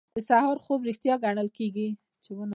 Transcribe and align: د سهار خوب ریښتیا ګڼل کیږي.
د 0.15 0.17
سهار 0.29 0.57
خوب 0.63 0.79
ریښتیا 0.89 1.15
ګڼل 1.25 1.47
کیږي. 1.57 1.87